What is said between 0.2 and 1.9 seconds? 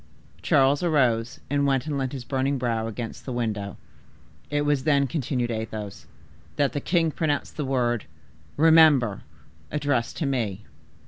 Charles arose, and went